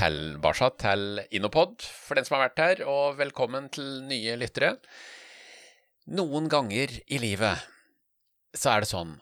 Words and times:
tilbake 0.00 0.68
til 0.80 1.18
Innopod 1.36 1.82
for 1.84 2.16
den 2.16 2.24
som 2.24 2.38
har 2.38 2.46
vært 2.46 2.60
her, 2.62 2.78
og 2.88 3.18
velkommen 3.18 3.66
til 3.74 3.84
nye 4.08 4.32
lyttere. 4.40 4.78
Noen 6.16 6.46
ganger 6.48 6.94
i 7.04 7.18
livet 7.20 7.66
så 8.56 8.72
er 8.72 8.84
det 8.84 8.88
sånn 8.88 9.12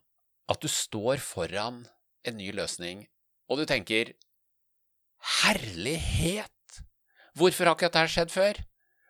at 0.49 0.63
du 0.63 0.69
står 0.71 1.19
foran 1.19 1.83
en 2.23 2.39
ny 2.39 2.53
løsning, 2.55 3.09
og 3.51 3.59
du 3.59 3.65
tenker 3.67 4.15
Herlighet! 5.41 6.79
Hvorfor 7.35 7.67
har 7.67 7.75
ikke 7.75 7.91
dette 7.91 8.15
skjedd 8.15 8.31
før? 8.31 8.63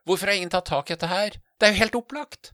Hvorfor 0.09 0.33
har 0.33 0.41
ingen 0.41 0.55
tatt 0.57 0.71
tak 0.73 0.89
i 0.89 0.97
dette 0.97 1.13
her? 1.13 1.37
Det 1.37 1.69
er 1.69 1.75
jo 1.75 1.81
helt 1.83 2.01
opplagt! 2.01 2.53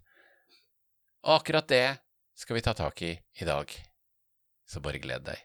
Og 1.23 1.39
akkurat 1.39 1.71
det 1.71 1.87
skal 2.35 2.59
vi 2.59 2.67
ta 2.67 2.75
tak 2.75 2.99
i 3.07 3.15
i 3.15 3.47
dag. 3.47 3.71
Så 4.67 4.83
bare 4.83 4.99
gled 4.99 5.29
deg. 5.31 5.39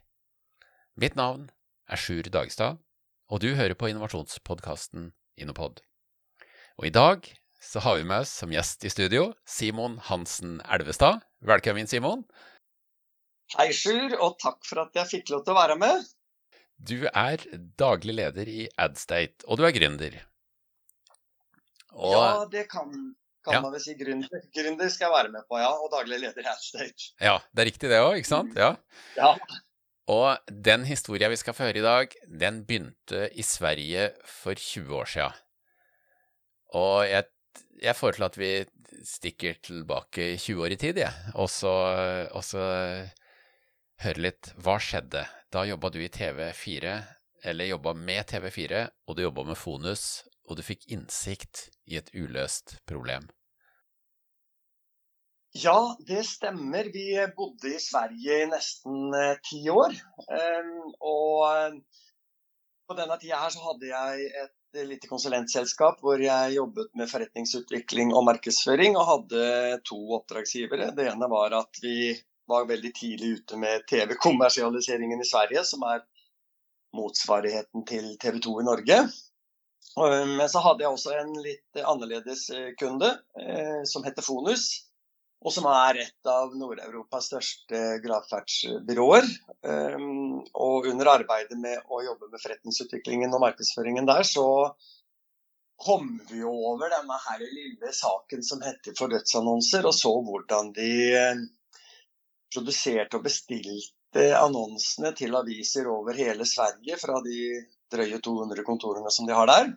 Mitt 0.98 1.14
navn 1.14 1.52
er 1.86 2.02
Sjur 2.02 2.26
Dagstad, 2.34 2.82
og 3.30 3.42
du 3.44 3.54
hører 3.54 3.78
på 3.78 3.92
innovasjonspodkasten 3.92 5.12
Innopod. 5.40 5.84
Og 6.80 6.90
i 6.90 6.94
dag 6.94 7.28
så 7.64 7.82
har 7.84 8.00
vi 8.00 8.08
med 8.08 8.24
oss 8.26 8.32
som 8.42 8.52
gjest 8.54 8.86
i 8.88 8.92
studio 8.92 9.30
Simon 9.48 10.00
Hansen 10.10 10.58
Elvestad. 10.66 11.22
Velkommen, 11.46 11.88
Simon. 11.88 12.24
Hei, 13.58 13.70
Sjur, 13.74 14.16
og 14.22 14.38
takk 14.42 14.66
for 14.66 14.84
at 14.86 14.98
jeg 14.98 15.12
fikk 15.14 15.32
lov 15.34 15.46
til 15.46 15.54
å 15.56 15.60
være 15.60 15.78
med. 15.80 16.10
Du 16.80 17.06
er 17.08 17.44
daglig 17.80 18.16
leder 18.18 18.50
i 18.50 18.66
Adstate, 18.80 19.46
og 19.46 19.60
du 19.60 19.66
er 19.68 19.76
gründer. 19.76 20.20
Og, 21.92 22.14
ja, 22.16 22.28
det 22.52 22.68
kan, 22.72 22.92
kan 23.46 23.58
ja. 23.58 23.64
man 23.66 23.74
vel 23.76 23.84
si. 23.84 23.98
Gründer. 24.00 24.46
gründer 24.56 24.92
skal 24.94 25.10
jeg 25.10 25.18
være 25.18 25.34
med 25.34 25.48
på, 25.50 25.60
ja. 25.60 25.72
Og 25.76 25.92
daglig 25.94 26.22
leder 26.24 26.46
i 26.46 26.52
Adstate. 26.54 27.12
Ja, 27.20 27.40
det 27.52 27.66
er 27.66 27.72
riktig 27.74 27.92
det 27.92 28.00
òg, 28.06 28.22
ikke 28.22 28.32
sant? 28.32 28.56
Ja. 28.58 28.74
ja. 29.20 29.34
Og 30.10 30.50
den 30.50 30.88
historia 30.90 31.30
vi 31.30 31.38
skal 31.38 31.54
få 31.54 31.68
høre 31.68 31.82
i 31.82 31.86
dag, 31.86 32.16
den 32.26 32.64
begynte 32.66 33.28
i 33.38 33.46
Sverige 33.46 34.10
for 34.26 34.58
20 34.58 34.96
år 34.98 35.10
sia. 35.12 35.30
Og 36.78 37.06
jeg, 37.10 37.28
jeg, 37.82 37.96
foreslår 37.98 38.32
at 38.32 38.40
vi 38.40 38.52
stikker 39.06 39.60
tilbake 39.66 40.32
20 40.38 40.66
år 40.66 40.74
i 40.74 40.80
tid, 40.82 41.02
jeg, 41.04 41.14
ja. 41.14 41.34
og 41.38 41.50
så, 41.54 41.74
og 42.34 42.44
så 42.46 42.66
høre 44.04 44.26
litt 44.26 44.52
hva 44.58 44.80
skjedde. 44.82 45.26
Da 45.54 45.66
jobba 45.70 45.94
du 45.94 46.00
i 46.02 46.12
TV4, 46.14 46.98
eller 47.50 47.72
jobba 47.72 47.94
med 47.98 48.26
TV4, 48.34 48.86
og 49.08 49.18
du 49.18 49.26
jobba 49.28 49.46
med 49.52 49.60
Fonus, 49.62 50.24
og 50.50 50.58
du 50.58 50.66
fikk 50.66 50.90
innsikt 50.90 51.68
i 51.86 52.00
et 52.02 52.10
uløst 52.18 52.80
problem. 52.90 53.30
Ja, 55.52 55.98
det 56.08 56.24
stemmer. 56.24 56.84
Vi 56.84 57.28
bodde 57.38 57.76
i 57.76 57.80
Sverige 57.80 58.44
i 58.44 58.48
nesten 58.50 59.14
eh, 59.14 59.38
ti 59.50 59.64
år. 59.70 59.96
Um, 60.30 60.92
og 61.02 61.46
eh, 61.50 61.78
på 62.86 62.98
denne 62.98 63.18
tida 63.18 63.40
her 63.42 63.54
så 63.54 63.64
hadde 63.64 63.90
jeg 63.90 64.28
et 64.44 64.82
lite 64.86 65.10
konsulentselskap 65.10 66.04
hvor 66.06 66.22
jeg 66.22 66.54
jobbet 66.54 66.92
med 66.98 67.10
forretningsutvikling 67.10 68.14
og 68.14 68.28
markedsføring, 68.28 68.98
og 68.98 69.08
hadde 69.08 69.80
to 69.90 69.98
oppdragsgivere. 70.20 70.92
Det 70.98 71.08
ene 71.10 71.30
var 71.32 71.56
at 71.58 71.82
vi 71.82 72.14
var 72.50 72.70
veldig 72.70 72.92
tidlig 73.00 73.40
ute 73.40 73.58
med 73.62 73.88
TV-kommersialiseringen 73.90 75.22
i 75.22 75.26
Sverige, 75.26 75.64
som 75.66 75.86
er 75.90 76.04
motsvarigheten 76.98 77.88
til 77.90 78.12
TV 78.22 78.38
2 78.46 78.54
i 78.62 78.68
Norge. 78.70 79.00
Men 79.98 80.46
så 80.50 80.62
hadde 80.62 80.86
jeg 80.86 80.94
også 80.94 81.18
en 81.18 81.34
litt 81.42 81.82
annerledes 81.82 82.46
eh, 82.54 82.70
kunde 82.78 83.10
som 83.90 84.06
heter 84.06 84.26
Fonus 84.26 84.68
og 85.40 85.54
som 85.56 85.68
er 85.72 86.02
et 86.04 86.28
av 86.28 86.52
Nord-Europas 86.60 87.30
største 87.30 87.82
gravferdsbyråer. 88.04 89.28
Ehm, 89.72 90.42
og 90.52 90.90
under 90.92 91.14
arbeidet 91.14 91.56
med 91.60 91.80
å 91.88 92.02
jobbe 92.04 92.28
med 92.32 92.42
forretningsutviklingen 92.44 93.32
og 93.36 93.46
markedsføringen 93.46 94.10
der, 94.10 94.28
så 94.28 94.76
kom 95.80 96.18
vi 96.28 96.44
over 96.44 96.92
denne 96.92 97.20
her 97.24 97.46
lille 97.46 97.94
saken 97.96 98.44
som 98.44 98.60
heter 98.66 98.98
for 99.00 99.12
dødsannonser, 99.14 99.88
og 99.88 99.96
så 99.96 100.12
hvordan 100.28 100.74
de 100.76 100.92
eh, 101.16 101.46
produserte 102.52 103.16
og 103.16 103.24
bestilte 103.30 104.26
annonsene 104.36 105.14
til 105.16 105.38
aviser 105.40 105.88
over 105.88 106.20
hele 106.20 106.48
Sverige 106.50 107.00
fra 107.00 107.22
de 107.24 107.40
drøye 107.94 108.20
200 108.26 108.66
kontorene 108.68 109.12
som 109.14 109.30
de 109.30 109.38
har 109.38 109.48
der. 109.48 109.72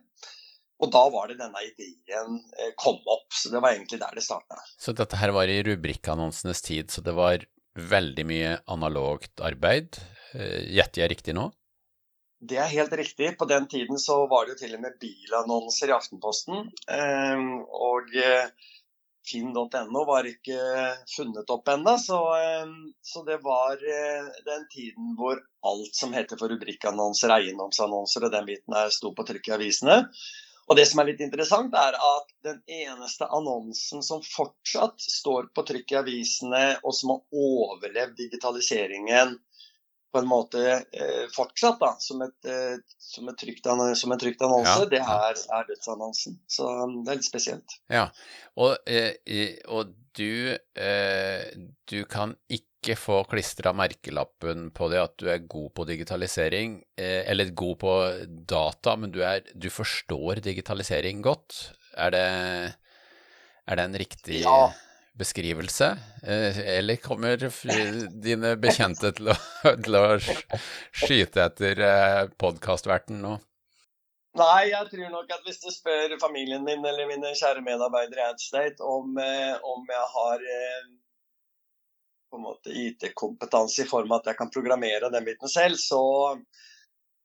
Og 0.83 0.91
da 0.91 1.03
var 1.15 1.31
det 1.31 1.39
denne 1.39 1.63
ideen 1.63 2.39
eh, 2.59 2.75
kom 2.81 2.99
opp, 3.07 3.29
så 3.31 3.53
det 3.53 3.63
var 3.63 3.77
egentlig 3.77 4.01
der 4.03 4.19
det 4.19 4.25
starta. 4.27 4.59
Så 4.83 4.95
dette 4.99 5.19
her 5.21 5.35
var 5.35 5.51
i 5.51 5.63
rubrikkannonsenes 5.63 6.63
tid, 6.67 6.91
så 6.91 7.05
det 7.07 7.15
var 7.15 7.47
veldig 7.79 8.25
mye 8.29 8.57
analogt 8.75 9.41
arbeid? 9.47 10.01
Eh, 10.35 10.75
gjetter 10.75 11.05
jeg 11.05 11.15
riktig 11.15 11.37
nå? 11.39 11.53
Det 12.43 12.59
er 12.59 12.73
helt 12.73 12.93
riktig. 12.99 13.37
På 13.39 13.47
den 13.47 13.71
tiden 13.71 14.01
så 14.03 14.25
var 14.27 14.45
det 14.45 14.57
jo 14.57 14.63
til 14.65 14.75
og 14.75 14.83
med 14.83 14.99
bilannonser 14.99 15.93
i 15.93 15.95
Aftenposten. 15.95 16.73
Eh, 16.91 17.47
og 17.87 18.11
finn.no 19.23 20.03
var 20.09 20.27
ikke 20.27 20.59
funnet 21.15 21.51
opp 21.55 21.71
ennå, 21.71 21.95
så, 22.03 22.19
så, 23.07 23.21
det 23.23 23.37
var 23.45 23.79
den 23.79 24.65
tiden 24.73 25.13
hvor 25.15 25.39
alt 25.71 25.95
som 25.95 26.11
heter 26.11 26.41
for 26.41 26.51
rubrikkannonser, 26.51 27.31
eiendomsannonser 27.31 28.27
og 28.27 28.35
den 28.35 28.49
biten 28.51 28.75
der 28.75 28.91
sto 28.91 29.15
på 29.15 29.23
trykk 29.29 29.53
i 29.53 29.55
avisene. 29.61 30.01
Og 30.71 30.79
det 30.79 30.85
som 30.89 31.01
er 31.03 31.11
litt 31.11 31.23
interessant, 31.25 31.75
er 31.75 31.97
at 31.99 32.29
den 32.47 32.61
eneste 32.71 33.27
annonsen 33.35 34.05
som 34.07 34.23
fortsatt 34.25 35.03
står 35.03 35.51
på 35.55 35.65
trykk 35.69 35.95
i 35.95 35.99
avisene, 36.01 36.63
og 36.87 36.95
som 36.97 37.15
har 37.15 37.43
overlevd 37.47 38.17
digitaliseringen 38.21 39.37
på 40.13 40.21
en 40.21 40.29
måte 40.29 40.63
eh, 40.79 41.25
fortsatt 41.35 41.81
da, 41.81 41.95
som, 42.03 42.23
et, 42.27 42.37
eh, 42.49 42.77
som, 43.01 43.31
et 43.33 43.39
trykt, 43.41 43.69
som 43.99 44.13
en 44.15 44.21
trygt 44.21 44.45
annonse, 44.45 44.77
ja. 44.85 44.91
det 44.93 45.01
er, 45.01 45.41
er 45.59 45.71
dødsannonsen. 45.71 46.37
Så 46.51 46.69
um, 46.69 47.01
det 47.07 47.15
er 47.15 47.23
litt 47.23 47.29
spesielt. 47.29 47.79
Ja, 47.93 48.09
og, 48.61 48.77
eh, 48.87 49.57
og 49.73 49.95
du, 50.19 50.53
eh, 50.77 51.49
du 51.89 52.03
kan 52.11 52.37
ikke 52.53 52.69
ikke 52.83 52.99
få 52.99 53.17
klistra 53.31 53.71
merkelappen 53.79 54.71
på 54.75 54.89
det 54.91 54.99
at 54.99 55.15
du 55.23 55.29
er 55.31 55.45
god 55.47 55.71
på 55.77 55.85
digitalisering, 55.87 56.81
eh, 56.99 57.23
eller 57.31 57.55
god 57.55 57.77
på 57.79 57.93
data, 58.27 58.97
men 58.99 59.13
du, 59.15 59.21
er, 59.23 59.45
du 59.55 59.71
forstår 59.71 60.43
digitalisering 60.43 61.23
godt. 61.23 61.71
Er 61.95 62.11
det, 62.11 62.25
er 63.69 63.79
det 63.79 63.85
en 63.87 63.99
riktig 64.03 64.43
ja. 64.43 64.73
Beskrivelse? 65.19 65.89
Eh, 66.23 66.59
eller 66.79 66.97
kommer 66.97 67.37
dine 68.23 68.57
bekjente 68.61 69.13
til 69.17 69.33
å, 69.33 69.37
til 69.85 69.99
å 69.99 70.05
skyte 70.23 71.47
etter 71.47 71.83
eh, 71.87 72.21
podkastverten 72.41 73.23
nå? 73.25 73.37
Nei, 74.41 74.71
jeg 74.71 74.89
tror 74.89 75.11
nok 75.13 75.33
at 75.35 75.45
hvis 75.45 75.61
du 75.61 75.69
spør 75.69 76.17
familien 76.21 76.65
min 76.65 76.81
eller 76.89 77.09
mine 77.11 77.35
kjære 77.37 77.61
medarbeidere 77.67 78.23
i 78.23 78.31
AdState 78.31 78.81
om, 78.81 79.19
om 79.21 79.91
jeg 79.93 80.07
har 80.15 80.47
på 82.33 82.39
en 82.39 82.47
måte 82.47 82.73
IT-kompetanse 82.73 83.85
i 83.85 83.91
form 83.91 84.09
av 84.09 84.23
at 84.23 84.31
jeg 84.31 84.39
kan 84.39 84.51
programmere 84.55 85.11
den 85.13 85.27
biten 85.27 85.53
selv, 85.53 85.77
så, 85.77 86.01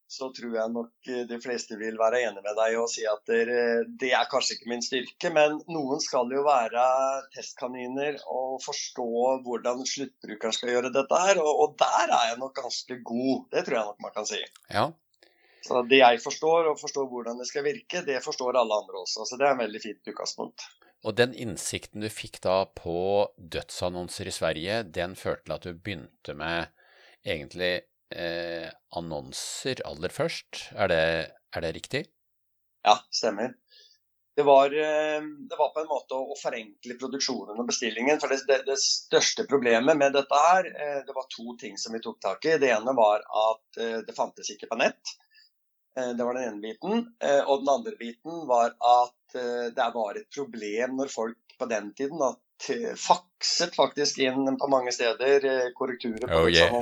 så 0.07 0.29
tror 0.31 0.53
jeg 0.55 0.71
nok 0.71 1.09
de 1.29 1.37
fleste 1.43 1.75
vil 1.79 1.97
være 1.99 2.21
enig 2.29 2.43
med 2.43 2.55
deg 2.55 2.77
og 2.79 2.87
si 2.91 3.03
at 3.07 3.19
det, 3.27 3.41
det, 3.99 4.13
er 4.15 4.29
kanskje 4.31 4.55
ikke 4.55 4.69
min 4.71 4.83
styrke. 4.83 5.31
Men 5.35 5.57
noen 5.67 5.99
skal 6.03 6.31
jo 6.31 6.45
være 6.47 6.85
testkaniner 7.35 8.15
og 8.31 8.61
forstå 8.63 9.09
hvordan 9.43 9.83
sluttbrukeren 9.89 10.55
skal 10.55 10.71
gjøre 10.71 10.93
dette 10.95 11.19
her. 11.25 11.41
Og, 11.43 11.51
og, 11.65 11.75
der 11.81 12.07
er 12.07 12.31
jeg 12.31 12.39
nok 12.39 12.55
ganske 12.55 12.99
god. 13.11 13.43
Det 13.51 13.65
tror 13.67 13.79
jeg 13.79 13.89
nok 13.91 14.07
man 14.07 14.15
kan 14.15 14.29
si. 14.29 14.39
Ja. 14.71 14.87
Så 15.67 15.83
det 15.91 15.99
jeg 15.99 16.23
forstår, 16.23 16.71
og 16.71 16.79
forstår 16.79 17.09
hvordan 17.11 17.43
det 17.43 17.49
skal 17.49 17.65
virke, 17.67 18.05
det 18.07 18.21
forstår 18.23 18.55
alle 18.55 18.79
andre 18.79 19.03
også. 19.03 19.27
Så 19.27 19.35
det 19.35 19.49
er 19.49 19.57
en 19.57 19.65
veldig 19.65 19.83
fint 19.83 20.13
utgangspunkt. 20.13 20.63
Og 21.05 21.17
den 21.19 21.35
innsikten 21.35 22.01
du 22.01 22.07
fikk 22.09 22.39
da 22.47 22.61
på 22.79 23.27
dødsannonser 23.37 24.31
i 24.31 24.33
Sverige, 24.33 24.81
den 24.87 25.19
førte 25.19 25.45
til 25.45 25.57
at 25.57 25.67
du 25.67 25.75
begynte 25.75 26.33
med 26.37 26.71
egentlig 27.27 27.73
eh, 28.15 28.69
annonser 28.95 29.81
aller 29.87 30.13
først. 30.13 30.67
Er 30.75 30.91
det, 30.91 31.03
er 31.55 31.65
det, 31.65 31.71
riktig? 31.75 32.03
Ja, 32.87 32.99
stemmer. 33.11 33.55
Det 34.37 34.43
var, 34.43 34.65
eh, 34.69 35.21
det 35.49 35.57
var, 35.57 35.71
på 35.73 35.81
en 35.81 35.89
måte 35.89 36.17
å 36.17 36.35
forenkle 36.37 36.97
produksjonen 36.99 37.57
og 37.57 37.69
bestillingen. 37.71 38.19
For 38.21 38.29
det, 38.29 38.43
det, 38.49 38.59
det, 38.67 38.77
største 38.77 39.47
problemet 39.49 39.97
med 39.97 40.13
dette 40.13 40.41
her, 40.43 40.67
eh, 40.69 40.99
det 41.07 41.15
var 41.15 41.25
to 41.33 41.55
ting 41.57 41.79
som 41.81 41.97
vi 41.97 42.03
tok 42.03 42.19
tak 42.21 42.45
i. 42.45 42.59
Det 42.61 42.69
ene 42.75 42.93
var 42.97 43.25
at 43.25 43.81
eh, 43.81 44.03
det 44.05 44.17
fantes 44.17 44.53
ikke 44.53 44.69
på 44.69 44.77
nett. 44.83 45.17
Det 45.97 46.21
var 46.21 46.37
den 46.37 46.43
ene 46.45 46.61
biten. 46.61 46.99
Og 47.49 47.63
den 47.63 47.69
andre 47.71 47.95
biten 47.97 48.43
var 48.45 48.75
at 48.85 49.33
det 49.33 49.87
var 49.95 50.19
et 50.19 50.27
problem 50.29 50.91
når 50.99 51.09
folk 51.09 51.55
på 51.57 51.65
den 51.71 51.87
tiden 51.97 52.21
da, 52.21 52.35
fakset 52.97 53.75
faktisk 53.75 54.17
inn 54.19 54.57
på 54.57 54.67
mange 54.67 54.91
steder 54.91 55.45
eh, 55.45 55.67
korrekturer 55.77 56.27
på 56.27 56.39
oh, 56.41 56.49
yeah. 56.49 56.73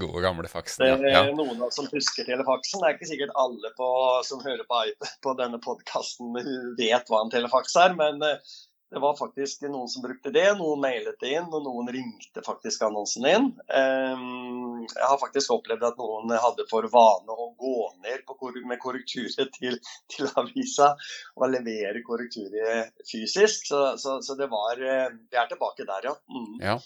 Gode, 0.00 0.22
gamle 0.24 0.48
faksen, 0.48 0.86
ja. 0.86 0.96
ja. 1.12 1.22
Noen 1.36 1.60
som 1.74 1.88
husker 1.92 2.24
telefaksen. 2.24 2.80
Det 2.80 2.88
er 2.88 2.96
ikke 2.96 3.10
sikkert 3.10 3.36
alle 3.38 3.72
på, 3.76 3.90
som 4.24 4.40
hører 4.44 4.64
på, 4.68 4.80
på 5.26 5.36
denne 5.38 5.60
podkasten 5.62 6.32
vet 6.78 7.12
hva 7.12 7.24
en 7.24 7.32
telefaks 7.32 7.76
er, 7.80 7.94
men, 7.98 8.22
eh, 8.24 8.58
Det 8.90 8.98
var 8.98 9.14
faktisk 9.14 9.62
noen 9.70 9.88
som 9.88 10.02
brukte 10.02 10.32
det, 10.34 10.48
noen 10.58 10.80
mailet 10.82 11.20
det 11.22 11.30
inn, 11.36 11.46
og 11.54 11.62
noen 11.62 11.86
ringte 11.94 12.42
faktisk 12.42 12.82
annonsen 12.88 13.28
inn. 13.30 13.46
Ehm, 13.70 14.82
jeg 14.82 15.06
har 15.06 15.20
faktisk 15.20 15.52
opplevd 15.54 15.86
at 15.86 16.00
noen 16.00 16.34
hadde 16.34 16.66
for 16.66 16.88
vane 16.90 17.36
å 17.36 17.52
gå 17.54 17.76
ned 18.02 18.26
med 18.66 18.82
korrekturet 18.82 19.54
til, 19.54 19.78
til 20.10 20.30
avisa 20.42 20.90
og 21.38 21.54
levere 21.54 22.02
korrekturet 22.02 22.90
fysisk. 23.06 23.70
Så, 23.70 23.84
så, 24.02 24.18
så, 24.26 24.34
det 24.34 24.50
var 24.50 24.82
eh, 24.82 25.06
Vi 25.30 25.38
er 25.38 25.50
tilbake 25.52 25.86
der, 25.86 26.10
ja. 26.10 26.16
Mm. 26.26 26.58
ja. 26.58 26.78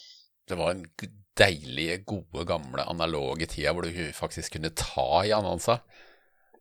Det 0.45 0.61
var 0.61 0.75
en 0.75 0.85
deilige, 1.35 2.03
gode, 2.05 2.45
gamle 2.45 2.85
analoge 2.85 3.49
tida 3.49 3.73
hvor 3.73 3.89
du 3.89 4.11
faktisk 4.13 4.59
kunne 4.59 4.75
ta 4.77 5.25
i 5.25 5.33
annonsa. 5.33 5.81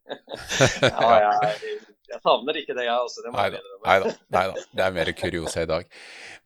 ja, 0.81 1.13
jeg, 1.21 1.84
jeg 2.11 2.21
savner 2.21 2.59
ikke 2.61 2.77
det, 2.77 2.87
jeg 2.87 3.07
også. 3.07 3.25
Nei 3.33 4.47
da. 4.51 4.63
Det 4.71 4.85
er 4.85 4.95
mer 4.95 5.11
kuriosa 5.17 5.65
i 5.65 5.71
dag. 5.71 5.89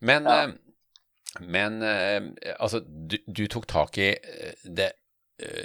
Men, 0.05 0.27
ja. 0.29 0.41
Eh, 0.45 0.57
men 1.45 1.81
eh, 1.85 2.21
altså, 2.57 2.81
du, 2.83 3.17
du, 3.27 3.45
tok 3.51 3.67
tak 3.69 3.99
i 4.01 4.09
eh, 4.15 4.63
det, 4.63 4.91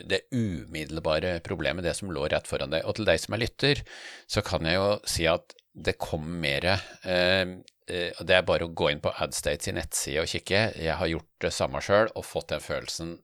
det 0.07 0.25
umiddelbare 0.35 1.39
problemet, 1.47 1.87
det 1.87 1.97
som 1.99 2.13
lå 2.15 2.27
rett 2.31 2.49
foran 2.51 2.75
deg. 2.75 2.85
Og 2.87 2.99
til 2.99 3.09
deg 3.09 3.23
som 3.23 3.37
er 3.37 3.45
lytter, 3.47 3.85
så 4.31 4.45
kan 4.47 4.67
jeg 4.69 4.79
jo 4.81 4.91
si 5.09 5.29
at 5.31 5.57
det 5.75 5.97
kommer 5.99 6.37
mer 6.39 6.67
eh, 6.71 7.57
Det 7.85 8.35
er 8.37 8.45
bare 8.47 8.69
å 8.69 8.71
gå 8.73 8.93
inn 8.93 9.03
på 9.03 9.13
Adstates 9.25 9.69
i 9.69 9.75
nettside 9.77 10.23
og 10.23 10.31
kikke. 10.31 10.67
Jeg 10.79 10.99
har 11.01 11.11
gjort 11.11 11.31
det 11.45 11.55
samme 11.55 11.83
sjøl 11.85 12.13
og 12.15 12.27
fått 12.27 12.53
den 12.55 12.63
følelsen, 12.65 13.19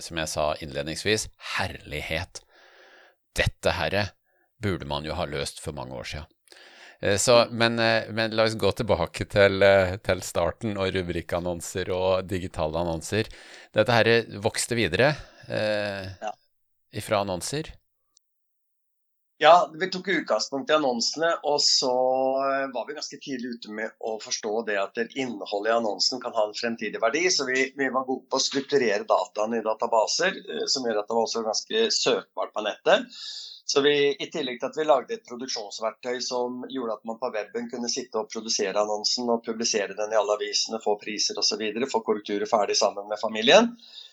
som 0.00 0.16
jeg 0.16 0.30
sa 0.32 0.44
innledningsvis, 0.64 1.26
herlighet. 1.58 2.40
Dette 3.36 3.74
herre 3.76 4.06
burde 4.62 4.88
man 4.88 5.04
jo 5.06 5.16
ha 5.16 5.26
løst 5.28 5.60
for 5.62 5.76
mange 5.76 5.96
år 5.96 6.10
siden. 6.12 6.32
Eh, 7.00 7.16
så, 7.20 7.46
men, 7.50 7.78
eh, 7.78 8.08
men, 8.10 8.34
la 8.36 8.46
oss 8.48 8.56
gå 8.56 8.72
tilbake 8.72 9.28
til, 9.28 9.62
eh, 9.62 9.96
til 10.04 10.22
starten 10.24 10.76
og 10.80 10.94
rubrikkannonser 10.96 11.90
og 11.94 12.28
digitale 12.30 12.80
annonser. 12.80 13.28
Dette 13.76 13.96
her 13.98 14.38
vokste 14.42 14.78
videre 14.78 15.12
eh, 15.48 16.08
ja. 16.22 16.32
ifra 16.96 17.20
annonser? 17.24 17.74
Ja, 19.38 19.70
vi 19.80 19.86
tok 19.90 20.08
utgangspunkt 20.08 20.70
i 20.70 20.74
annonsene, 20.74 21.28
og 21.44 21.58
så 21.60 21.92
var 22.72 22.86
vi 22.88 22.94
ganske 22.96 23.18
tidlig 23.20 23.58
ute 23.58 23.72
med 23.78 23.92
å 24.00 24.14
forstå 24.22 24.52
det 24.68 24.78
at 24.80 25.00
innholdet 25.04 25.68
i 25.68 25.74
annonsen 25.74 26.22
kan 26.22 26.32
ha 26.32 26.46
en 26.48 26.56
fremtidig 26.56 27.02
verdi. 27.02 27.26
Så 27.30 27.44
vi, 27.44 27.66
vi 27.76 27.90
var 27.92 28.06
gode 28.08 28.24
på 28.32 28.40
å 28.40 28.46
strukturere 28.46 29.04
dataene 29.04 29.60
i 29.60 29.66
databaser, 29.66 30.40
som 30.72 30.88
gjør 30.88 31.02
at 31.02 31.10
det 31.10 31.18
var 31.18 31.28
også 31.28 31.44
ganske 31.44 31.84
søkbart 31.98 32.56
på 32.56 32.64
nettet. 32.64 33.12
Så 33.68 33.82
vi, 33.84 33.92
I 34.22 34.30
tillegg 34.32 34.60
til 34.62 34.70
at 34.70 34.76
vi 34.78 34.88
lagde 34.88 35.16
et 35.18 35.28
produksjonsverktøy 35.28 36.20
som 36.24 36.60
gjorde 36.70 36.96
at 36.96 37.08
man 37.08 37.20
på 37.20 37.28
weben 37.34 37.68
kunne 37.68 37.92
sitte 37.92 38.22
og 38.22 38.32
produsere 38.32 38.78
annonsen 38.78 39.28
og 39.28 39.44
publisere 39.44 39.96
den 39.98 40.14
i 40.14 40.16
alle 40.16 40.36
avisene, 40.38 40.80
få 40.80 40.94
priser 41.02 41.36
osv., 41.42 41.64
få 41.90 42.00
korrekturer 42.06 42.48
ferdig 42.48 42.78
sammen 42.78 43.10
med 43.10 43.20
familien, 43.20 43.72
eh, 43.74 44.05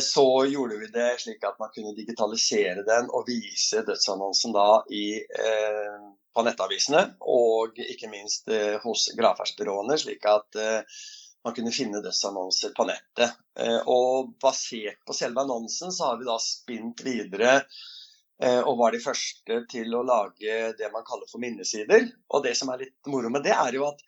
så 0.00 0.24
gjorde 0.48 0.78
vi 0.80 0.86
det 0.94 1.08
slik 1.20 1.42
at 1.44 1.58
man 1.60 1.68
kunne 1.74 1.92
digitalisere 1.96 2.86
den 2.86 3.10
og 3.12 3.26
vise 3.28 3.82
dødsannonsen 3.84 4.54
da 4.56 4.68
i, 4.88 5.18
eh, 5.20 5.98
på 6.32 6.44
nettavisene 6.46 7.02
og 7.20 7.76
ikke 7.84 8.08
minst 8.08 8.48
eh, 8.48 8.78
hos 8.80 9.10
gravferdsbyråene, 9.18 9.98
slik 10.00 10.24
at 10.30 10.56
man 11.44 11.54
kunne 11.54 11.74
finne 11.74 12.00
dødsannonser 12.04 12.72
på 12.76 12.88
nettet. 12.88 13.36
Og 13.92 14.32
basert 14.42 14.98
på 15.06 15.14
selve 15.16 15.44
annonsen 15.44 15.92
så 15.94 16.10
har 16.10 16.18
vi 16.18 16.26
da 16.28 16.38
spint 16.42 17.04
videre 17.06 17.60
Eh, 18.42 18.60
og 18.60 18.78
var 18.78 18.94
de 18.94 19.00
første 19.02 19.62
til 19.70 19.94
å 19.98 20.04
lage 20.06 20.58
det 20.78 20.90
man 20.94 21.06
kaller 21.06 21.26
for 21.30 21.42
minnesider. 21.42 22.06
Og 22.30 22.44
det 22.46 22.54
som 22.58 22.70
er 22.70 22.84
litt 22.84 23.10
moro 23.10 23.32
med 23.34 23.42
det, 23.46 23.54
er 23.54 23.74
jo 23.74 23.88
at 23.88 24.04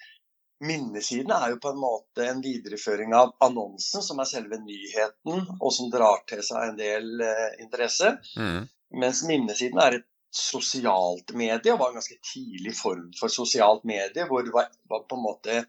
minnesidene 0.61 1.37
er 1.41 1.55
jo 1.55 1.61
på 1.63 1.73
en 1.73 1.81
måte 1.81 2.27
en 2.29 2.43
videreføring 2.45 3.15
av 3.17 3.33
annonsen, 3.45 4.05
som 4.05 4.21
er 4.21 4.29
selve 4.29 4.61
nyheten, 4.63 5.47
og 5.59 5.73
som 5.73 5.91
drar 5.93 6.25
til 6.29 6.43
seg 6.45 6.71
en 6.71 6.81
del 6.81 7.25
eh, 7.25 7.47
interesse. 7.65 8.17
Mm. 8.37 8.67
Mens 9.01 9.23
minnesiden 9.29 9.81
er 9.83 10.01
et 10.01 10.09
sosialt 10.35 11.33
medie, 11.35 11.73
og 11.73 11.81
var 11.81 11.93
en 11.93 12.01
ganske 12.01 12.19
tidlig 12.33 12.75
form 12.79 13.09
for 13.19 13.33
sosialt 13.33 13.87
medie, 13.89 14.27
hvor 14.29 14.45
det 14.47 14.55
var, 14.55 14.69
var 14.91 15.07
på 15.09 15.19
en 15.19 15.27
måte 15.27 15.63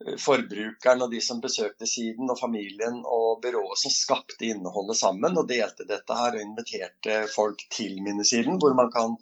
forbrukeren 0.00 1.04
og 1.04 1.12
de 1.12 1.20
som 1.20 1.42
besøkte 1.44 1.88
siden, 1.88 2.30
og 2.32 2.38
familien 2.40 3.02
og 3.04 3.42
byrået 3.44 3.82
som 3.82 3.92
skapte 3.92 4.48
innholdet 4.48 4.96
sammen 4.96 5.36
og 5.36 5.48
delte 5.50 5.84
dette 5.88 6.16
her 6.16 6.36
og 6.36 6.44
inviterte 6.44 7.20
folk 7.34 7.66
til 7.72 8.00
minnesiden, 8.04 8.56
hvor 8.62 8.74
man 8.78 8.88
kan 8.94 9.18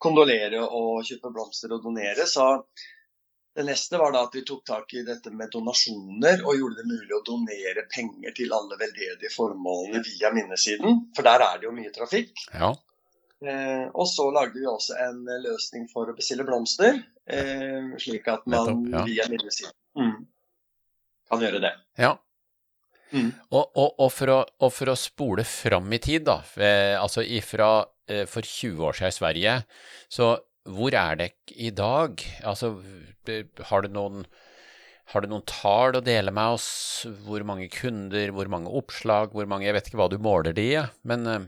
kondolere 0.00 0.62
og 0.64 1.02
kjøpe 1.08 1.32
blomster 1.34 1.74
og 1.74 1.82
donere. 1.84 2.28
Så 2.30 2.46
det 3.60 3.66
neste 3.68 3.98
var 4.00 4.14
da 4.14 4.22
at 4.24 4.34
vi 4.34 4.40
tok 4.48 4.62
tak 4.64 4.94
i 4.96 5.02
dette 5.04 5.30
med 5.36 5.50
donasjoner 5.52 6.40
og 6.46 6.56
gjorde 6.56 6.80
det 6.80 6.86
mulig 6.88 7.12
å 7.12 7.24
donere 7.26 7.84
penger 7.92 8.32
til 8.36 8.54
alle 8.56 8.78
veldedige 8.80 9.32
formålene 9.34 10.00
via 10.06 10.30
minnesiden, 10.32 11.02
for 11.16 11.28
der 11.28 11.44
er 11.44 11.60
det 11.60 11.68
jo 11.68 11.74
mye 11.76 11.92
trafikk. 11.92 12.32
Ja. 12.54 12.70
Eh, 13.40 13.84
og 13.92 14.08
så 14.08 14.30
lagde 14.32 14.56
vi 14.56 14.66
også 14.68 14.96
en 15.00 15.20
løsning 15.44 15.86
for 15.92 16.08
å 16.08 16.16
bestille 16.16 16.44
blomster, 16.48 17.02
eh, 17.28 17.92
slik 18.00 18.28
at 18.32 18.48
man 18.48 18.64
Nettopp, 18.64 18.90
ja. 18.96 19.04
via 19.08 19.28
minnesiden 19.32 19.76
Mm. 19.98 20.20
Kan 21.26 21.40
gjøre 21.42 21.58
det. 21.58 21.70
Ja. 21.98 22.12
Mm. 23.10 23.32
Og, 23.50 23.72
og, 23.74 23.88
og, 23.98 24.12
for 24.14 24.30
å, 24.30 24.36
og, 24.62 24.70
for 24.70 24.92
å, 24.92 24.94
spole 24.94 25.42
fram 25.42 25.90
i 25.92 25.98
tid, 25.98 26.22
da, 26.28 26.36
altså 27.00 27.24
ifra 27.26 27.72
eh, 28.06 28.22
for 28.30 28.46
20 28.46 28.86
år 28.86 28.94
siden 28.94 29.10
i 29.10 29.16
Sverige, 29.16 29.56
så 30.06 30.30
hvor 30.68 30.94
er 30.94 31.16
dere 31.16 31.56
i 31.56 31.70
dag? 31.72 32.20
Altså, 32.44 32.74
har 33.70 33.84
du 33.84 33.92
noen 33.94 34.24
har 35.10 35.24
du 35.24 35.30
noen 35.30 35.46
tall 35.48 35.96
å 35.98 36.04
dele 36.06 36.30
med 36.34 36.56
oss? 36.56 36.68
Hvor 37.26 37.42
mange 37.46 37.66
kunder, 37.72 38.30
hvor 38.34 38.50
mange 38.52 38.70
oppslag, 38.78 39.32
hvor 39.34 39.48
mange 39.50 39.66
Jeg 39.66 39.74
vet 39.74 39.88
ikke 39.90 39.98
hva 39.98 40.10
du 40.10 40.20
måler 40.22 40.54
de 40.54 40.66
i, 40.76 40.82
men 41.02 41.26
eh, 41.26 41.46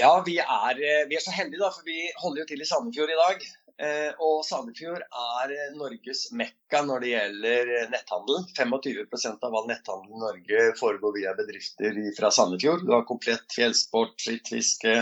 Ja, 0.00 0.14
vi 0.24 0.38
er, 0.40 0.80
eh, 0.80 1.02
vi 1.10 1.18
er, 1.18 1.24
så 1.24 1.34
heldige, 1.36 1.60
da, 1.60 1.68
for 1.74 1.84
vi 1.84 2.06
holder 2.22 2.42
jo 2.42 2.46
til 2.48 2.62
i 2.64 2.68
Sandefjord 2.68 3.12
i 3.12 3.18
dag. 3.18 3.44
Eh, 3.80 4.22
og 4.24 4.40
Sandefjord 4.48 5.04
er 5.04 5.52
Norges 5.76 6.30
mekka 6.36 6.80
når 6.86 7.04
det 7.04 7.12
gjelder 7.12 7.74
netthandel. 7.92 8.46
25% 8.56 9.44
av 9.44 9.58
all 9.60 9.68
netthandel 9.68 10.16
i 10.16 10.22
Norge 10.24 10.64
foregår 10.80 11.16
via 11.18 11.36
bedrifter 11.36 12.00
fra 12.16 12.32
Sandefjord. 12.32 12.86
Du 12.88 12.94
har 12.96 13.04
komplett 13.08 13.52
fjellsport, 13.52 14.16
skittfiske 14.16 14.96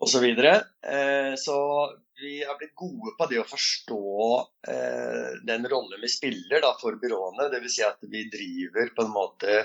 osv. 0.00 0.16
Så, 0.16 0.24
videre. 0.24 0.56
så 1.40 1.58
vi 2.20 2.36
har 2.46 2.58
blitt 2.60 2.76
gode 2.78 3.14
på 3.18 3.26
det 3.30 3.40
å 3.42 3.48
forstå 3.48 4.00
den 5.48 5.66
rollen 5.70 6.02
vi 6.02 6.10
spiller 6.12 6.62
da, 6.62 6.70
for 6.80 6.94
byråene. 7.02 7.48
Dvs. 7.52 7.74
Si 7.74 7.82
at 7.86 8.06
vi 8.06 8.22
driver 8.32 8.92
på 8.94 9.04
en 9.04 9.12
måte 9.12 9.64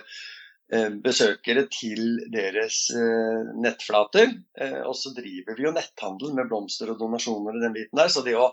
Eh, 0.70 0.92
besøkere 1.02 1.64
til 1.74 2.20
deres 2.30 2.92
eh, 2.94 3.48
nettflater. 3.58 4.36
Eh, 4.62 4.82
og 4.86 4.94
så 4.94 5.10
driver 5.18 5.58
vi 5.58 5.66
jo 5.66 5.72
netthandel 5.74 6.36
med 6.38 6.46
blomster 6.52 6.92
og 6.94 7.00
donasjoner 7.00 7.58
og 7.58 7.64
den 7.64 7.74
biten 7.74 7.98
der. 7.98 8.12
Så 8.14 8.22
det 8.26 8.36
å 8.38 8.52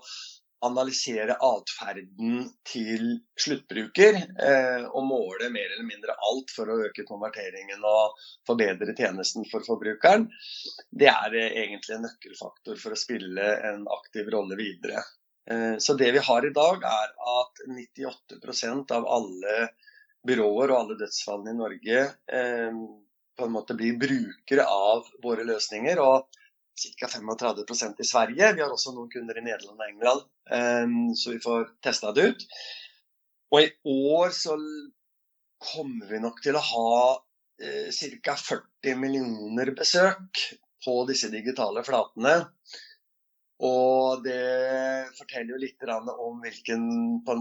analysere 0.65 1.35
atferden 1.43 2.47
til 2.65 3.03
sluttbruker 3.37 4.17
og 4.89 5.03
måle 5.05 5.51
mer 5.53 5.67
eller 5.75 5.85
mindre 5.85 6.15
alt 6.29 6.53
for 6.55 6.71
å 6.71 6.79
øke 6.87 7.05
konverteringen 7.05 7.85
og 7.85 8.15
forbedre 8.47 8.95
tjenesten 8.97 9.45
for 9.51 9.65
forbrukeren, 9.67 10.25
det 10.89 11.11
er 11.11 11.37
egentlig 11.45 11.99
en 11.99 12.07
nøkkelfaktor 12.07 12.81
for 12.81 12.95
å 12.95 12.99
spille 12.99 13.51
en 13.69 13.85
aktiv 13.99 14.31
rolle 14.33 14.57
videre. 14.57 15.05
Så 15.79 15.93
det 15.99 16.09
vi 16.17 16.25
har 16.25 16.45
i 16.45 16.55
dag, 16.55 16.81
er 16.83 17.13
at 17.37 17.61
98% 17.69 18.97
av 18.97 19.05
alle 19.19 19.69
byråer 20.27 20.71
og 20.71 20.79
alle 20.79 20.97
dødsfallene 20.99 21.53
i 21.53 21.57
Norge 21.57 22.01
eh, 22.39 22.81
på 23.37 23.45
en 23.45 23.53
måte 23.53 23.77
blir 23.77 23.99
brukere 24.01 24.65
av 24.67 25.07
våre 25.23 25.45
løsninger. 25.47 26.01
og 26.01 26.27
Ca. 26.77 27.07
35% 27.07 28.01
i 28.03 28.05
Sverige. 28.05 28.51
Vi 28.53 28.61
har 28.61 28.73
også 28.73 28.93
noen 28.93 29.09
kunder 29.09 29.39
i 29.39 29.45
Nederland 29.45 29.81
og 29.81 29.87
England, 29.87 30.27
eh, 30.53 30.91
så 31.17 31.33
vi 31.33 31.41
får 31.41 31.71
testa 31.83 32.13
det 32.13 32.27
ut. 32.29 32.45
Og 33.53 33.63
i 33.63 33.71
år 33.93 34.35
så 34.35 34.57
kommer 35.71 36.09
vi 36.11 36.21
nok 36.21 36.41
til 36.43 36.57
å 36.57 36.63
ha 36.63 36.97
eh, 37.61 37.89
ca. 38.21 38.35
40 38.37 38.99
millioner 39.01 39.73
besøk 39.77 40.43
på 40.85 40.99
disse 41.09 41.31
digitale 41.33 41.83
flatene. 41.87 42.35
Og 43.65 44.21
det 44.21 45.09
forteller 45.17 45.55
jo 45.55 45.61
litt 45.63 45.81
om 45.89 46.43
hvilken 46.43 46.83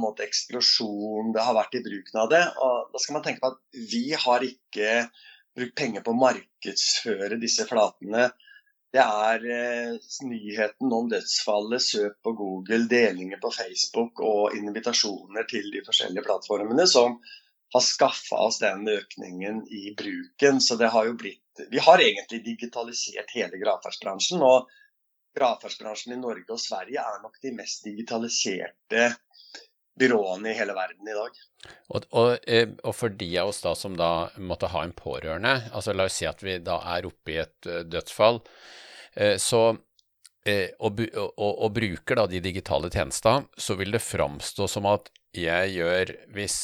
måte, 0.00 0.24
eksplosjon 0.24 1.34
det 1.34 1.44
har 1.44 1.56
vært 1.58 1.76
i 1.76 1.82
bruken 1.84 2.22
av 2.22 2.30
det. 2.32 2.42
Og 2.56 2.94
da 2.94 3.02
skal 3.02 3.18
man 3.18 3.26
tenke 3.26 3.42
på 3.42 3.52
at 3.52 3.82
vi 3.92 4.06
har 4.16 4.46
ikke 4.46 5.10
brukt 5.56 5.76
penger 5.76 6.04
på 6.04 6.14
å 6.14 6.20
markedsføre 6.22 7.36
disse 7.40 7.68
flatene. 7.68 8.30
Det 8.96 9.02
er 9.04 9.42
eh, 9.52 9.96
nyheten 10.24 10.92
om 10.96 11.08
dødsfallet, 11.10 11.82
søk 11.84 12.14
på 12.24 12.32
Google, 12.38 12.86
delinger 12.88 13.40
på 13.42 13.50
Facebook 13.52 14.22
og 14.24 14.56
invitasjoner 14.56 15.44
til 15.50 15.68
de 15.74 15.82
forskjellige 15.84 16.24
plattformene 16.24 16.86
som 16.88 17.18
har 17.74 17.84
skaffa 17.84 18.38
oss 18.46 18.62
den 18.62 18.88
økningen 18.88 19.66
i 19.68 19.90
bruken. 19.98 20.62
Så 20.64 20.78
det 20.80 20.88
har 20.94 21.10
jo 21.10 21.18
blitt 21.20 21.42
Vi 21.72 21.80
har 21.80 22.00
egentlig 22.00 22.40
digitalisert 22.44 23.32
hele 23.36 23.60
gravferdsbransjen. 23.60 24.42
og 24.42 24.70
gravferdsbransjen 25.36 26.16
i 26.16 26.20
Norge 26.20 26.56
og 26.56 26.60
Sverige 26.60 27.00
er 27.00 27.20
nok 27.20 27.36
de 27.42 27.52
mest 27.52 27.84
digitaliserte 27.84 29.10
byråene 29.98 30.52
i 30.52 30.56
hele 30.56 30.72
verden 30.76 31.08
i 31.08 31.16
dag. 31.16 31.36
Og, 31.88 32.08
og, 32.12 32.32
eh, 32.48 32.68
og, 32.82 32.94
for 32.96 33.12
de 33.12 33.28
av 33.40 33.52
oss 33.52 33.60
da 33.64 33.74
som 33.76 33.96
da 33.96 34.30
måtte 34.40 34.72
ha 34.72 34.84
en 34.84 34.96
pårørende, 34.96 35.54
altså 35.72 35.92
la 35.92 36.08
oss 36.08 36.16
si 36.20 36.28
at 36.28 36.40
vi 36.44 36.58
da 36.64 36.80
er 36.96 37.08
oppe 37.08 37.32
i 37.32 37.40
et 37.44 37.68
uh, 37.68 37.80
dødsfall, 37.84 38.40
så 39.40 39.62
uh, 39.73 40.68
og, 40.78 41.00
og, 41.16 41.50
og, 41.50 41.68
bruker 41.75 42.20
da 42.20 42.26
de 42.30 42.42
digitale 42.44 42.90
tjenestene, 42.92 43.49
så 43.56 43.78
vil 43.80 43.96
det 43.96 44.04
framstå 44.04 44.68
som 44.70 44.88
at 44.92 45.11
jeg 45.37 45.76
gjør 45.78 46.14
hvis 46.37 46.61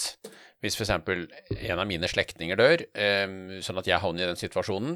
hvis 0.63 0.77
f.eks. 0.79 0.93
en 0.95 1.81
av 1.83 1.89
mine 1.91 2.07
slektninger 2.07 2.55
dør, 2.55 2.85
sånn 3.67 3.81
at 3.81 3.89
jeg 3.91 3.99
havner 3.99 4.23
i 4.23 4.29
den 4.31 4.39
situasjonen, 4.39 4.93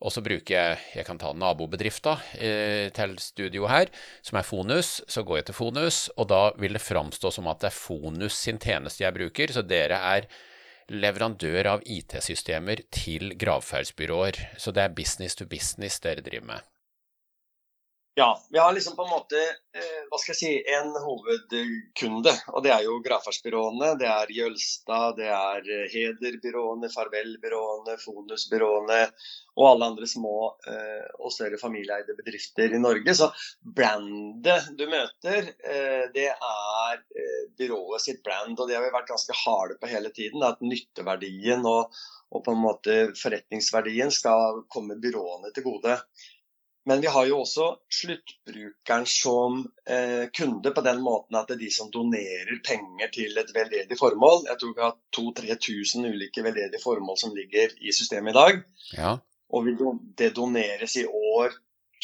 og 0.00 0.12
så 0.14 0.22
bruker 0.24 0.54
jeg 0.54 0.76
jeg 0.96 1.04
kan 1.04 1.18
ta 1.20 1.32
nabobedrifta 1.36 2.14
eh, 2.40 2.88
til 2.96 3.16
studio 3.20 3.66
her, 3.68 3.90
som 4.24 4.38
er 4.40 4.46
Fonus. 4.48 4.94
Så 5.10 5.24
går 5.28 5.40
jeg 5.40 5.50
til 5.50 5.58
Fonus, 5.58 5.98
og 6.16 6.30
da 6.32 6.42
vil 6.60 6.76
det 6.76 6.84
framstå 6.84 7.32
som 7.36 7.50
at 7.52 7.60
det 7.60 7.68
er 7.68 7.76
Fonus 7.76 8.38
sin 8.46 8.60
tjeneste 8.62 9.04
jeg 9.04 9.16
bruker. 9.16 9.52
Så 9.52 9.64
dere 9.66 10.00
er 10.14 10.30
leverandør 10.90 11.74
av 11.76 11.84
IT-systemer 11.84 12.86
til 12.90 13.36
gravferdsbyråer. 13.38 14.40
Så 14.56 14.72
det 14.72 14.86
er 14.86 14.96
business 14.96 15.36
to 15.36 15.44
business 15.50 16.00
dere 16.00 16.24
driver 16.24 16.54
med. 16.54 16.70
Ja, 18.14 18.46
vi 18.50 18.58
har 18.58 18.72
liksom 18.72 18.96
på 18.96 19.02
en 19.02 19.10
måte 19.10 19.38
eh, 19.38 20.00
hva 20.10 20.18
skal 20.18 20.32
jeg 20.34 20.38
si, 20.40 20.48
en 20.74 20.88
hovedkunde. 20.98 22.32
og 22.50 22.64
Det 22.64 22.72
er 22.74 22.82
jo 22.82 22.96
gravferdsbyråene. 23.04 23.92
Det 24.00 24.08
er 24.10 24.32
Jølstad, 24.34 25.14
det 25.20 25.28
er 25.30 25.60
Hederbyråene, 25.92 26.90
Heder-byråene, 26.90 26.90
Farvel-byråene, 26.90 27.94
Fonus-byråene 28.02 28.98
og 29.60 29.66
alle 29.68 29.88
andre 29.92 30.08
små 30.10 30.34
eh, 30.72 31.06
og 31.20 31.30
større 31.34 31.60
familieeide 31.60 32.16
bedrifter 32.18 32.74
i 32.74 32.80
Norge. 32.82 33.14
Så 33.14 33.30
brandet 33.78 34.68
du 34.78 34.84
møter, 34.90 35.52
eh, 35.62 36.04
det 36.14 36.26
er 36.32 36.98
eh, 36.98 37.46
byrået 37.62 38.04
sitt 38.08 38.24
brand. 38.26 38.58
Og 38.58 38.66
det 38.66 38.74
har 38.78 38.84
vi 38.88 38.92
vært 38.96 39.10
ganske 39.12 39.38
harde 39.44 39.78
på 39.78 39.92
hele 39.94 40.10
tiden. 40.16 40.42
At 40.46 40.66
nytteverdien 40.66 41.62
og, 41.62 41.94
og 42.34 42.42
på 42.42 42.58
en 42.58 42.66
måte 42.66 43.00
forretningsverdien 43.22 44.10
skal 44.14 44.64
komme 44.72 44.98
byråene 44.98 45.54
til 45.54 45.68
gode. 45.70 45.98
Men 46.88 47.00
vi 47.00 47.10
har 47.12 47.26
jo 47.28 47.42
også 47.42 47.66
sluttbrukeren 47.92 49.06
som 49.06 49.58
eh, 49.84 50.28
kunde 50.32 50.72
på 50.72 50.84
den 50.84 51.02
måten 51.04 51.36
at 51.36 51.50
det 51.50 51.58
er 51.58 51.64
de 51.66 51.72
som 51.74 51.90
donerer 51.92 52.60
penger 52.64 53.10
til 53.12 53.36
et 53.40 53.50
veldedig 53.54 53.98
formål. 54.00 54.46
Jeg 54.48 54.60
tror 54.60 54.76
vi 54.76 54.86
har 54.86 54.94
2000-3000 55.18 56.08
ulike 56.08 56.44
veldedige 56.46 56.82
formål 56.82 57.18
som 57.20 57.34
ligger 57.36 57.74
i 57.84 57.92
systemet 57.92 58.32
i 58.32 58.38
dag. 58.38 58.62
Ja. 58.96 59.12
Og 59.50 59.68
det 60.16 60.32
doneres 60.38 60.96
i 60.96 61.04
år 61.04 61.52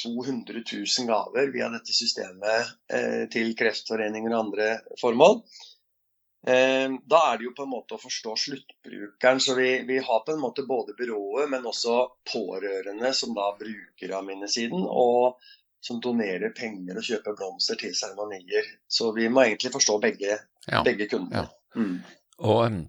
200 0.03 0.61
000 0.61 1.09
gaver 1.09 1.53
via 1.55 1.71
dette 1.73 1.95
systemet 1.97 2.75
eh, 2.93 3.25
til 3.33 3.55
Kreftforeninger 3.57 4.35
og 4.35 4.43
andre 4.43 4.69
formål. 5.01 5.41
Eh, 6.47 6.91
da 7.11 7.21
er 7.33 7.39
det 7.39 7.49
jo 7.49 7.53
på 7.57 7.65
en 7.65 7.73
måte 7.73 7.97
å 7.97 8.01
forstå 8.01 8.35
sluttbrukeren. 8.39 9.41
Så 9.43 9.57
vi, 9.59 9.71
vi, 9.89 9.99
har 9.99 10.25
på 10.27 10.35
en 10.35 10.43
måte 10.43 10.67
både 10.69 10.95
byrået, 10.99 11.51
men 11.51 11.67
også 11.67 11.99
pårørende 12.33 13.13
som 13.17 13.35
da 13.35 13.51
bruker 13.59 14.15
av 14.15 14.27
minnesiden, 14.29 14.85
og 14.87 15.41
som 15.87 16.01
donerer 16.03 16.55
penger 16.57 16.99
og 16.99 17.07
kjøper 17.07 17.39
blomster 17.39 17.79
til 17.81 17.95
seremonier. 17.95 18.67
Så 18.89 19.13
vi 19.17 19.29
må 19.31 19.45
egentlig 19.47 19.73
forstå 19.75 19.99
begge, 20.03 20.39
ja, 20.67 20.83
begge 20.87 21.09
kundene. 21.11 21.47
Ja. 21.47 21.83
Mm. 21.83 21.99
Og, 22.47 22.81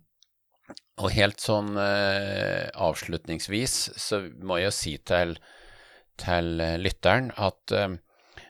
og, 0.97 1.09
helt 1.13 1.43
sånn 1.43 1.75
uh, 1.77 2.69
avslutningsvis 2.87 3.77
så 4.01 4.21
må 4.41 4.61
jeg 4.61 4.69
jo 4.69 4.75
si 4.75 4.95
til, 5.11 5.35
til 6.17 6.53
lytteren 6.81 7.29
at 7.35 7.75
eh, 7.75 7.97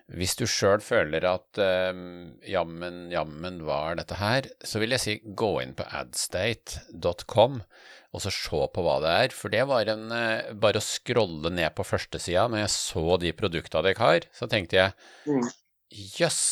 hvis 0.07 0.37
du 0.39 0.45
sjøl 0.47 0.79
føler 0.79 1.25
at 1.27 1.59
um, 1.59 2.37
jammen, 2.47 3.07
jammen 3.11 3.59
var 3.67 3.97
dette 3.99 4.15
her, 4.21 4.47
så 4.63 4.79
vil 4.79 4.95
jeg 4.95 5.03
si 5.03 5.15
gå 5.35 5.51
inn 5.63 5.75
på 5.75 5.83
adstate.com 5.99 7.59
og 8.15 8.23
så 8.23 8.31
se 8.31 8.61
på 8.71 8.85
hva 8.85 8.97
det 9.03 9.13
er. 9.25 9.35
For 9.35 9.51
det 9.51 9.65
var 9.67 9.91
en 9.91 10.07
uh, 10.13 10.55
Bare 10.55 10.79
å 10.79 10.85
scrolle 10.85 11.51
ned 11.51 11.75
på 11.75 11.85
førstesida 11.85 12.47
når 12.47 12.63
jeg 12.63 12.75
så 12.77 13.19
de 13.19 13.35
produkta 13.35 13.83
dere 13.83 13.99
har, 13.99 14.27
så 14.31 14.47
tenkte 14.47 14.79
jeg 14.79 14.95
mm. 15.27 15.43
jøss. 15.43 15.53
Mm. 15.53 16.13
Yes. 16.23 16.43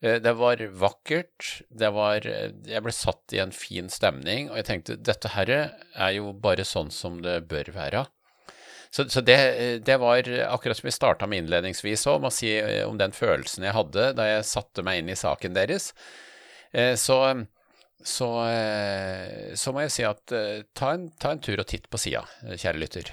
Det 0.00 0.32
var 0.32 0.62
vakkert, 0.80 1.44
det 1.68 1.90
var 1.92 2.24
Jeg 2.24 2.80
ble 2.80 2.92
satt 2.94 3.34
i 3.36 3.40
en 3.42 3.50
fin 3.52 3.90
stemning, 3.92 4.48
og 4.48 4.56
jeg 4.56 4.66
tenkte 4.70 4.96
dette 4.96 5.28
her 5.34 5.50
er 5.52 6.14
jo 6.16 6.30
bare 6.32 6.64
sånn 6.64 6.88
som 6.88 7.18
det 7.20 7.42
bør 7.50 7.68
være. 7.74 8.06
Så, 8.90 9.08
så 9.08 9.20
det, 9.20 9.78
det, 9.78 9.96
var 9.96 10.18
akkurat 10.48 10.76
som 10.76 10.86
vi 10.86 10.92
starta 10.92 11.26
med 11.26 11.44
innledningsvis 11.44 12.08
òg, 12.10 12.18
med 12.20 12.32
å 12.32 12.34
si 12.34 12.50
eh, 12.58 12.82
om 12.88 12.98
den 12.98 13.14
følelsen 13.14 13.66
jeg 13.68 13.76
hadde 13.76 14.10
da 14.18 14.26
jeg 14.26 14.48
satte 14.50 14.82
meg 14.86 15.00
inn 15.00 15.12
i 15.12 15.18
saken 15.18 15.54
deres. 15.54 15.92
Eh, 16.74 16.96
så, 16.98 17.20
så, 18.02 18.30
eh, 18.50 19.54
så 19.54 19.74
må 19.74 19.86
jeg 19.86 19.94
si 19.94 20.06
at 20.08 20.34
ta 20.74 20.92
en, 20.96 21.06
ta 21.22 21.36
en 21.36 21.42
tur 21.42 21.62
og 21.62 21.68
titt 21.70 21.86
på 21.90 22.02
sida, 22.02 22.24
kjære 22.50 22.82
lytter. 22.82 23.12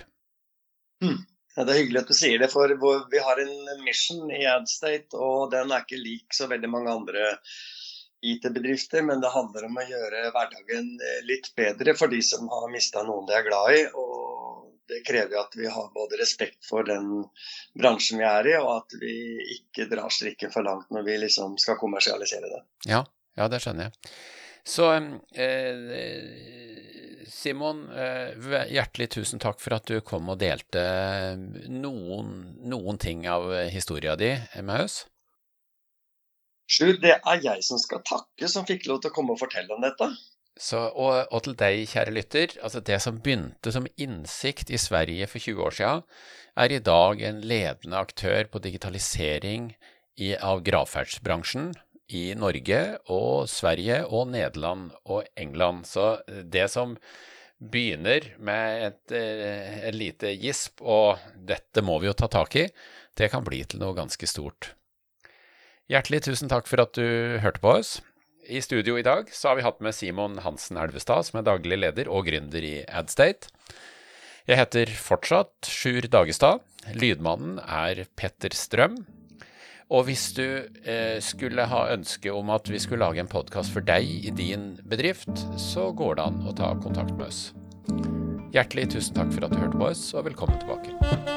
Mm. 1.06 1.20
Ja, 1.58 1.66
det 1.66 1.74
er 1.74 1.80
hyggelig 1.84 2.04
at 2.04 2.10
du 2.10 2.18
sier 2.18 2.42
det, 2.42 2.50
for 2.54 2.74
vi 3.12 3.22
har 3.22 3.42
en 3.42 3.84
mission 3.86 4.34
i 4.34 4.44
Adstate, 4.50 5.14
og 5.14 5.52
den 5.54 5.74
er 5.74 5.86
ikke 5.86 6.02
lik 6.02 6.34
så 6.34 6.50
veldig 6.50 6.70
mange 6.74 6.94
andre 6.94 7.36
IT-bedrifter, 8.26 9.06
men 9.06 9.22
det 9.22 9.34
handler 9.34 9.66
om 9.70 9.78
å 9.78 9.86
gjøre 9.86 10.30
hverdagen 10.34 10.90
litt 11.30 11.52
bedre 11.58 11.94
for 11.98 12.10
de 12.14 12.22
som 12.26 12.50
har 12.50 12.70
mista 12.74 13.06
noen 13.06 13.30
de 13.30 13.38
er 13.38 13.46
glad 13.46 13.74
i. 13.78 13.82
og 13.94 14.37
det 14.88 15.04
krever 15.08 15.40
at 15.42 15.56
vi 15.58 15.68
har 15.68 15.90
både 15.94 16.20
respekt 16.22 16.66
for 16.68 16.88
den 16.88 17.26
bransjen 17.78 18.22
vi 18.22 18.28
er 18.28 18.50
i, 18.54 18.56
og 18.60 18.72
at 18.80 18.98
vi 19.02 19.14
ikke 19.58 19.90
drar 19.92 20.14
strikken 20.14 20.54
for 20.54 20.66
langt 20.68 20.92
når 20.94 21.06
vi 21.08 21.18
liksom 21.26 21.58
skal 21.62 21.80
kommersialisere 21.82 22.52
det. 22.52 22.64
Ja, 22.90 23.04
ja 23.40 23.50
det 23.52 23.62
skjønner 23.64 23.90
jeg. 23.90 24.14
Så 24.68 24.88
eh, 24.92 25.76
Simon, 27.32 27.86
eh, 27.92 28.48
hjertelig 28.72 29.10
tusen 29.16 29.40
takk 29.44 29.62
for 29.64 29.78
at 29.78 29.88
du 29.88 30.02
kom 30.04 30.32
og 30.34 30.42
delte 30.44 30.82
noen, 31.72 32.34
noen 32.68 33.00
ting 33.00 33.28
av 33.32 33.48
historia 33.72 34.18
di 34.20 34.34
med 34.60 34.88
oss. 34.88 35.06
Sjur, 36.68 36.98
det 37.00 37.14
er 37.16 37.44
jeg 37.46 37.64
som 37.64 37.80
skal 37.80 38.04
takke 38.04 38.50
som 38.52 38.68
fikk 38.68 38.90
lov 38.90 39.00
til 39.00 39.14
å 39.14 39.16
komme 39.16 39.36
og 39.36 39.40
fortelle 39.40 39.72
om 39.72 39.84
dette. 39.84 40.10
Så, 40.60 40.80
og, 40.90 41.28
og, 41.32 41.42
til 41.46 41.56
deg, 41.60 41.84
kjære 41.92 42.14
lytter, 42.16 42.56
altså 42.66 42.82
det 42.82 42.98
som 43.04 43.20
begynte 43.24 43.74
som 43.74 43.88
innsikt 43.98 44.72
i 44.74 44.80
Sverige 44.82 45.28
for 45.30 45.44
20 45.44 45.66
år 45.68 45.78
siden, 45.78 46.06
er 46.58 46.74
i 46.74 46.82
dag 46.82 47.22
en 47.22 47.42
ledende 47.46 48.00
aktør 48.00 48.50
på 48.50 48.62
digitalisering 48.64 49.72
i, 50.18 50.34
av 50.34 50.64
gravferdsbransjen 50.66 51.72
i 52.18 52.32
Norge 52.40 52.82
og 53.14 53.50
Sverige 53.52 54.02
og 54.08 54.32
Nederland 54.32 54.90
og 55.06 55.28
England. 55.38 55.86
Så 55.86 56.18
det 56.26 56.70
som 56.74 56.96
begynner 57.58 58.32
med 58.40 58.88
et, 58.88 59.14
eh, 59.18 59.88
et 59.90 59.96
lite 59.96 60.34
gisp, 60.38 60.82
og 60.82 61.18
dette 61.36 61.82
må 61.82 62.00
vi 62.00 62.10
jo 62.10 62.18
ta 62.18 62.30
tak 62.32 62.56
i, 62.56 62.68
det 63.18 63.32
kan 63.34 63.46
bli 63.46 63.64
til 63.66 63.82
noe 63.82 63.98
ganske 63.98 64.30
stort. 64.30 64.74
Hjertelig 65.90 66.26
tusen 66.28 66.50
takk 66.52 66.68
for 66.68 66.84
at 66.84 66.94
du 66.98 67.40
hørte 67.42 67.64
på 67.64 67.78
oss. 67.80 67.98
I 68.48 68.62
studio 68.62 68.96
i 69.00 69.04
dag 69.04 69.28
så 69.34 69.50
har 69.50 69.56
vi 69.56 69.66
hatt 69.66 69.82
med 69.84 69.96
Simon 69.96 70.38
Hansen 70.40 70.78
Elvestad, 70.80 71.26
som 71.28 71.42
er 71.42 71.48
daglig 71.50 71.80
leder 71.82 72.08
og 72.08 72.30
gründer 72.30 72.64
i 72.64 72.76
Adstate. 72.88 73.52
Jeg 74.48 74.62
heter 74.62 74.92
fortsatt 74.96 75.68
Sjur 75.68 76.08
Dagestad. 76.08 76.64
Lydmannen 76.96 77.58
er 77.60 78.06
Petter 78.16 78.56
Strøm. 78.56 79.02
Og 79.92 80.08
hvis 80.08 80.30
du 80.36 80.46
eh, 80.48 81.20
skulle 81.24 81.68
ha 81.68 81.82
ønske 81.92 82.32
om 82.32 82.52
at 82.56 82.72
vi 82.72 82.80
skulle 82.80 83.04
lage 83.04 83.24
en 83.24 83.32
podkast 83.32 83.74
for 83.76 83.84
deg 83.84 84.08
i 84.08 84.32
din 84.36 84.78
bedrift, 84.88 85.32
så 85.60 85.90
går 85.92 86.20
det 86.20 86.28
an 86.30 86.44
å 86.48 86.56
ta 86.56 86.72
kontakt 86.80 87.16
med 87.20 87.28
oss. 87.28 87.50
Hjertelig 88.56 88.94
tusen 88.96 89.20
takk 89.20 89.36
for 89.36 89.48
at 89.48 89.56
du 89.56 89.60
hørte 89.60 89.80
på 89.80 89.92
oss, 89.92 90.08
og 90.16 90.28
velkommen 90.32 90.64
tilbake. 90.64 91.37